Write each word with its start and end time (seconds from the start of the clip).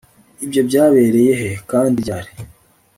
ibyo 0.45 0.61
byabereye 0.67 1.31
he 1.41 1.49
kandi 1.71 1.95
ryari 2.03 2.31